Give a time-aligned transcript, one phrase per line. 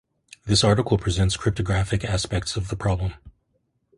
[0.47, 3.13] This article presents cryptographic aspects of the problem.